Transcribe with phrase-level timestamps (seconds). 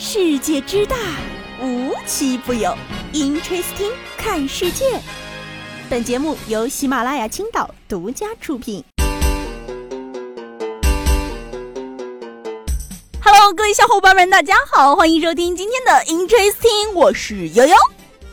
[0.00, 0.94] 世界之大，
[1.60, 2.72] 无奇不有。
[3.12, 4.84] Interesting，看世界。
[5.90, 8.84] 本节目由喜马拉雅青岛独家出品。
[13.20, 17.74] Hello，各位小伙伴们，大家好，欢迎收听今天的 Interesting，我是悠悠。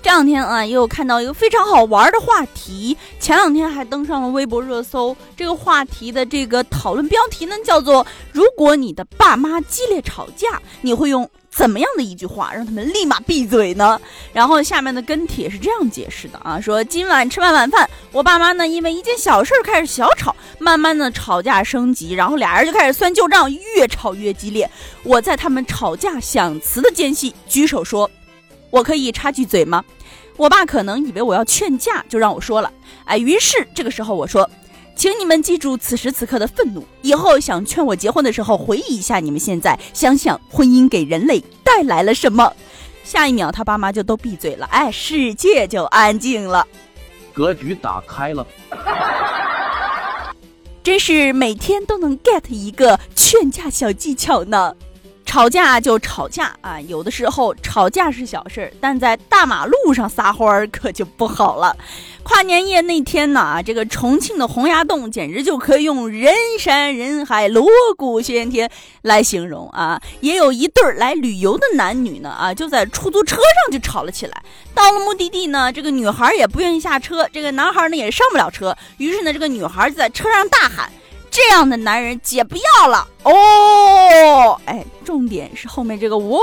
[0.04, 5.18] 这两天啊，又看到一个非常好玩的话题，前两天还登上了微博热搜。
[5.36, 14.00] 这个话题的这个讨论标题呢，叫做“如果你的爸妈激烈吵架，你会用怎么样的一句话让他们立马闭嘴呢？”
[14.34, 24.70] 然后下面的跟帖是这样解释的啊，说今晚吃完晚饭，我爸妈呢因为一件小事开始小吵，慢慢的吵架升级，然后俩人就开始算旧账，越吵越激烈。
[25.04, 28.10] 我在他们吵架想词的间隙举手说。
[28.72, 29.82] 我可以插句嘴吗？
[30.36, 32.70] 我爸可能以为我要劝架，就让我说了。
[33.06, 34.50] 哎，于是这个时候我说，
[34.96, 42.54] 请你们记住此时此刻的愤怒，以后想劝我结婚的时候，回忆一下你们现在，想想婚姻给人类带来了什么。
[43.04, 46.66] 下一秒，他爸妈就都闭嘴了，哎，世界就安静了，
[47.34, 48.48] 格局打开了。
[50.82, 54.76] 真是每天都能 get 一个劝架小技巧呢。
[55.36, 61.76] 吵架就吵架啊，有的时候吵架是小事儿，但在大马路上撒欢儿可就不好了。
[62.24, 70.02] 跨年夜那天呢，这个重庆的洪崖洞简直就可以用人山人海、锣鼓喧天来形容啊。
[70.22, 74.44] 也有一对儿来旅游的男女呢，啊，就在出租车上就吵了起来。
[74.74, 80.90] 到了目的地呢，这个女孩也不愿意下车，这个男孩呢也上不了车，于是呢，这个女孩就在车上大喊。
[81.36, 84.58] 这样的男人姐不要了哦！
[84.64, 86.40] 哎，重点是后面这个哦。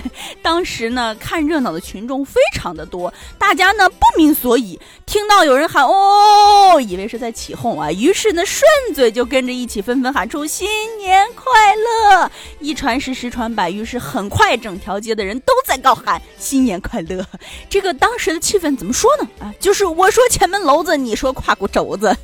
[0.40, 12.30] 当时呢，看热闹的群众非常的多，大家呢不明所以，听到有人喊哦，以为是在起哄啊，于是呢顺嘴就跟着一起纷纷喊出新年快乐。
[12.60, 17.22] 一传十，十传百，于是很快整条街的人都在高喊新年快乐。
[17.68, 19.28] 这个当时的气氛怎么说呢？
[19.40, 22.16] 啊，就是我说前门楼子，你说胯骨轴子。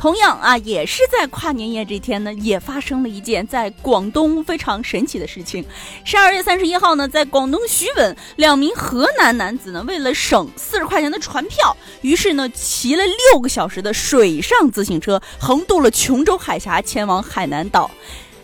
[0.00, 5.62] 同样啊，也是在跨年夜这天呢，也发生了一件在广东非常神奇的事情。
[6.04, 17.90] 十二月三十一号呢，在广东徐闻，两名河南男子呢，为了省四十块钱的船票，于是呢，骑了六个小时的水上自行车，横渡了琼州海峡，前往海南岛。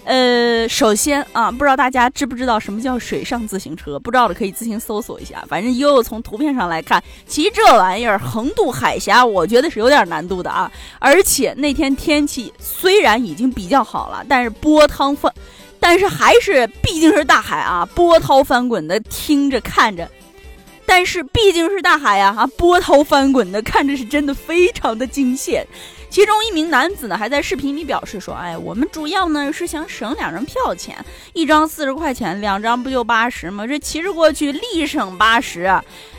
[0.06, 3.99] 呃，首先啊，不知道大家知不知道什么叫水上自行车？
[3.99, 5.44] 不知道的可以自行搜索一下。
[5.49, 10.71] 反正悠悠从图片上来看，骑这玩意儿横渡海峡，我觉得是有点难度的啊。
[11.00, 15.33] 而且那天天气虽然已经比较好了，但是波涛翻，
[15.81, 20.09] 但是还是毕竟是大海啊，波涛翻滚的，听着看着，
[20.87, 25.67] 但是毕竟是大海呀，啊，波涛翻滚的，看着是真的非常的惊险。
[26.09, 30.97] 其中一名男子呢，还在视频里表示说：“哎，我们主要呢是想省两张票钱，
[31.34, 33.67] 一张四十块钱，两张不就八十吗？
[33.67, 35.71] 这骑着过去立省八十。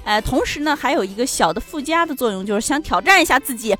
[0.03, 3.75] 哎，同时呢，还有一个小的附加的作用，就是想挑战一下自己。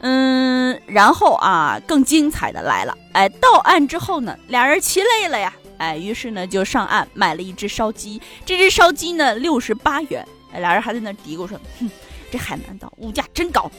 [0.00, 2.96] 嗯，然后啊，更精彩的来了。
[3.12, 8.20] 哎，到岸之后呢，俩人骑累了呀，哎，于是呢就上岸买了一只烧鸡。
[8.46, 10.26] 这只烧鸡呢六十八元。
[10.52, 11.90] 哎，俩人还在那嘀咕说：哼，
[12.30, 13.70] 这海南岛物价真高。”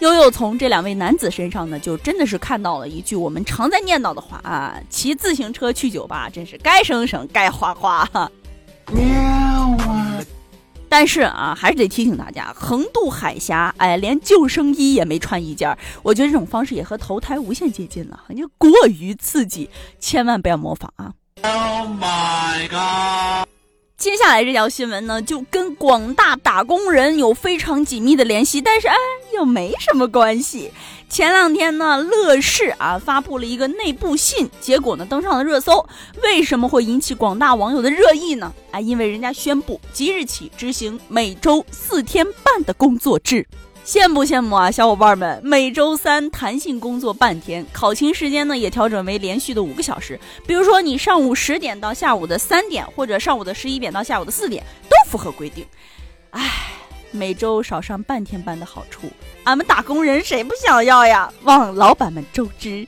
[0.00, 8.08] 悠悠从这两位男子身上呢，就真的是看到了一句我们常在念叨的话啊：骑自行车去酒吧，真是该省省，该花花。
[8.92, 9.04] 喵
[9.86, 10.18] 啊！
[10.88, 19.68] 但是啊，还是得提醒大家，横渡海峡，哎，连救生衣也没穿一件儿，我觉得这种方式也和投胎无限接近了，你就过于刺激，
[20.00, 21.12] 千万不要模仿啊
[21.42, 23.46] ！Oh my god！
[23.96, 28.96] 接下来这条新闻呢，就跟广大打工人有非常紧密的联系，但是哎，
[29.40, 30.70] 又没什么关系。
[31.08, 35.84] 前两天呢，乐视啊发布了一个内部信，结果呢登上了热搜。
[36.22, 38.52] 为什么会引起广大网友的热议呢？
[38.70, 43.46] 啊，因为人家宣布即日起执行每周四天半的工作制。
[43.82, 45.40] 羡不羡慕啊，小伙伴们！
[45.42, 50.20] 每周三弹性工作半天，考勤时间呢也调整为连续的五个小时。
[50.46, 55.64] 比如说你上午十点到下午的三点，或者上午的十一点到下午的四点，都符合规定。
[56.32, 56.72] 唉，
[57.10, 59.08] 每周少上半天班的好处，
[59.44, 61.32] 俺们打工人谁不想要呀？
[61.42, 62.86] 望老板们周知。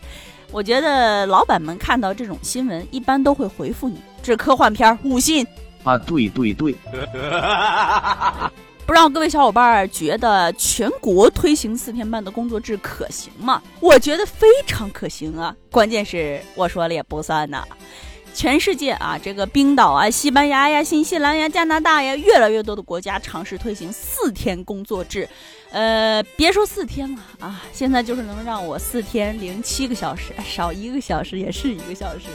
[0.51, 5.47] 我觉得老板们看到这种新闻，一般都会回复你：这科幻片，五星
[5.83, 5.97] 啊！
[5.99, 6.75] 对对对。
[8.85, 13.63] 不知道各位小伙伴觉得全国推行四天半的工作制可行吗？
[13.81, 15.57] 我觉得非常可行啊！
[15.71, 17.65] 关键是我说了也不算呢。
[18.35, 25.29] 全世界啊，这个冰岛啊、西班牙呀、新西兰呀、加拿大呀，越来越多的国家尝试推行四天工作制。
[25.71, 32.27] 呃，别说四天了啊，现在就是能让我四天零七个小时，少一个小时也是一个小时，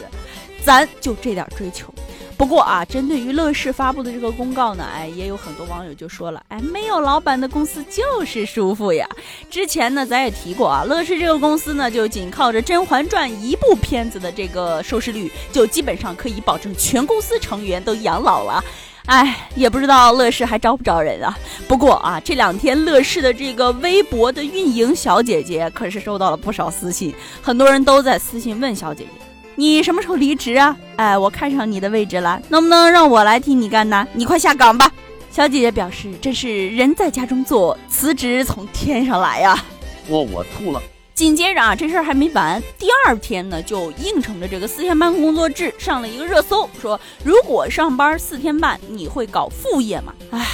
[0.64, 1.94] 咱就这点追求。
[2.38, 9.10] 不过啊，针对于乐视发布的这个公告呢，哎，也有很多网友就说了，哎，没有老板的公司就是舒服呀。
[9.50, 18.64] 之前呢，咱也提过啊，乐视这个公司呢，就仅靠着《甄嬛传》一部片子的这个收视率，就基本上可以保证全公司成员都养老了。
[19.08, 21.36] 哎，也不知道乐视还招不招人啊。
[21.68, 29.27] 不过啊，这两天乐视的这个微博的运营小姐姐可是收到了不少私信，很多人都在私信问小姐姐。
[29.60, 30.78] 你什么时候离职啊？
[30.98, 34.08] 哎，我看上你的位置了，能不能让我来替你干呢？
[34.14, 34.92] 你快下岗吧！
[35.32, 39.66] 小姐姐表示，真是人在家中坐，辞职从天上来呀！
[40.08, 40.80] 我我吐了。
[41.16, 50.14] 紧接着啊，这事儿还没完，第二天呢，就应承着这个四天半工作制上了一个热搜，说如果上班四天半，你会搞副业吗？
[50.30, 50.46] 唉，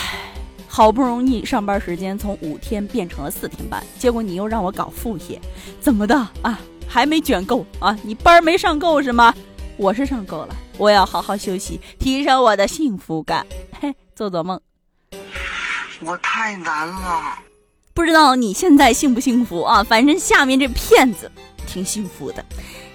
[0.66, 5.38] 好不容易上班时间从五天变成了四天半，结果你又让我搞副业，
[5.82, 6.58] 怎么的啊？
[6.94, 7.98] 还没卷够啊？
[8.04, 9.34] 你班没上够是吗？
[9.78, 13.44] 我是上够了，我要好好休息，提升我的幸福感，
[13.82, 14.62] 嘿，做做梦。
[16.02, 17.40] 我太难了，
[17.96, 19.84] 不知道你现在幸不幸福啊？
[19.84, 21.32] 反正下面这骗子
[21.74, 22.46] 挺幸福的。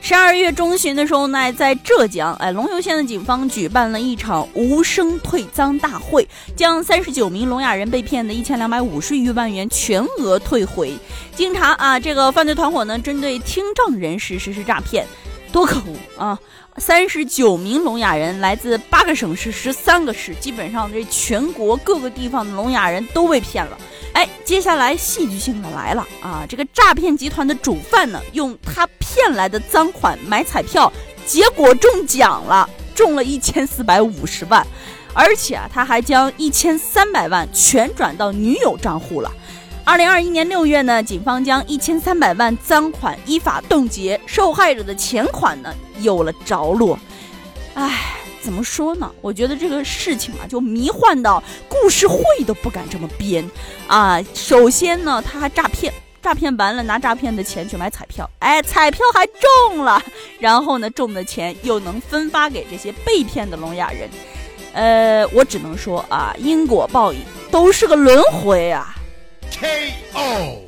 [0.01, 10.93] 十二月中旬的时候呢，在浙江，哎，龙游县的警方举办了一场无声退赃大会，将三十九名聋哑人被骗的一千两百五十余万元全额退回。
[11.35, 15.05] 经查啊，这个犯罪团伙呢，针对听障人士实施诈骗，
[15.53, 16.39] 多可恶啊！
[16.77, 23.77] 三十九名聋哑人来自八个省市、十三个市，基本上这全国各个地方的聋哑人都被骗了。
[24.13, 26.45] 哎，接下来戏剧性的来了啊！
[26.49, 30.93] 这个诈骗集团的主犯呢，用他骗来的赃款买彩票，
[31.27, 34.67] 结果中奖了，中了一千四百五十万，
[35.13, 39.33] 而且啊，他还将一千三百万全转到女友账户了。
[39.89, 46.99] 二零二一年六月呢，警方将一千三百万赃款依法冻结，受害者的钱款呢有了着落。
[47.73, 48.15] 唉。
[48.41, 49.11] 怎么说呢？
[49.21, 53.47] 我觉得这个事情啊，就迷幻到故事会都不敢这么编
[53.87, 54.23] 啊。
[54.33, 55.93] 首先呢，他还诈骗，
[56.23, 60.01] 诈骗完了拿诈骗的钱去买彩票，哎，彩票还中了，
[60.39, 64.09] 然后呢，中的钱又能分发给这些被骗的聋哑人。
[64.73, 67.19] 呃，我只能说啊，因果报应
[67.51, 68.95] 都是个轮回啊。
[69.51, 70.63] K.O.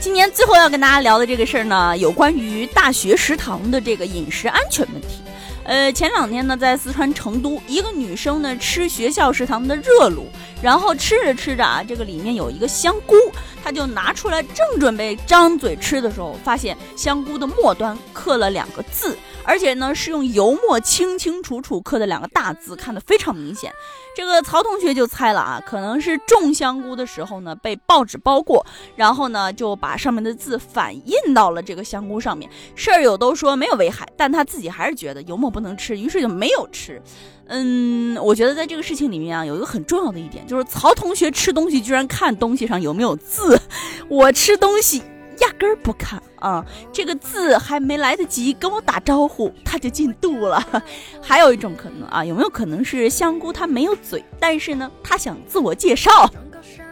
[0.00, 5.20] 今年最后要跟大家聊的这个事儿呢，有关于大学食堂的这个饮食安全问题。
[5.64, 10.24] 呃，前两天呢，在四川成都，一个女生呢吃学校食堂的热卤，
[10.62, 13.16] 然后吃着吃着啊，这个里面有一个香菇，
[13.64, 19.18] 她就拿出来，正准备张嘴吃的时候，发现香菇的末端刻了两个字。
[19.46, 23.72] 而且呢，是用油墨清清楚楚刻的两个大字，看得非常明显。
[24.16, 28.64] 这个曹同学就猜了啊，可能是种香菇的时候呢被报纸包过，
[28.96, 32.50] 然后呢就把上面的字反印到了这个香菇上面。
[32.74, 37.00] 舍友都说没有危害，但他自己还是觉得油墨不能吃，于是就没有吃。
[37.46, 43.60] 嗯，我觉得在这个事情里面啊，有一个很重要的一点，就是曹同学吃东西居然看东西上有没有字，
[44.08, 45.02] 我吃东西。
[45.40, 46.64] 压根儿不看啊！
[46.92, 50.62] 这个字还没来得及跟我打招呼，他就进肚了。
[51.22, 56.30] 还有一种可能啊，有没有可能是香菇它没有嘴，但是呢，它想自我介绍？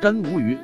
[0.01, 0.59] 真无语。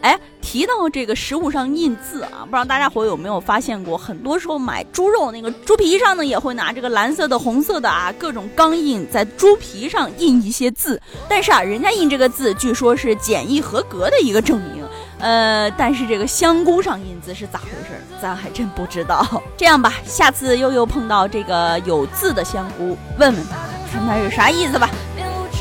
[0.00, 3.98] 哎，提到这个食物上印字啊，不知道大家伙有没有发现过？
[3.98, 11.00] 很多时候买猪肉那个猪皮上呢，也会拿这个蓝色的、红色的啊，各种钢印在猪皮上印一些字。
[11.28, 14.77] 但是啊，人家印这个字，据说是检疫合格的一个证明。
[15.18, 18.02] 呃，但是这个香菇上印字是咋回事？
[18.20, 19.26] 咱还真不知道。
[19.56, 23.56] 这样吧，下次又又碰到这个有字的香菇，问问他，
[23.92, 24.88] 看他是啥意思吧。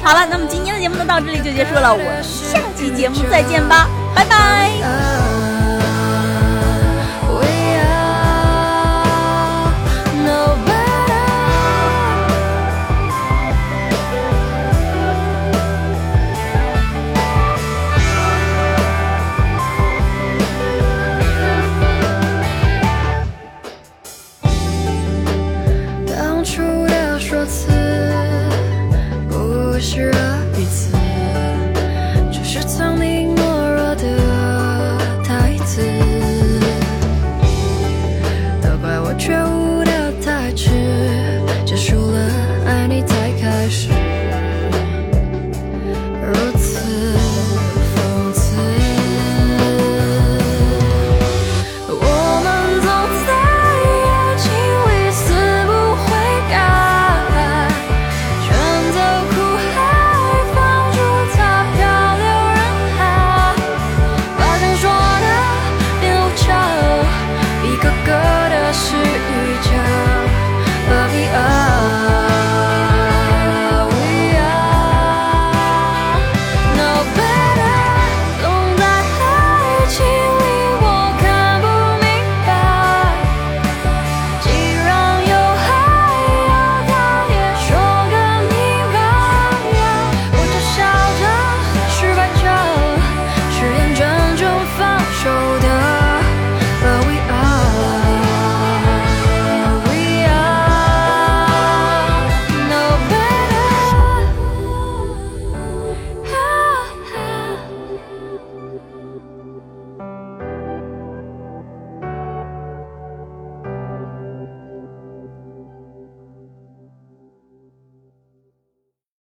[0.03, 5.37] 好了，那么今天的节目呢到这里就结束了，我们下期节目再见吧，拜拜。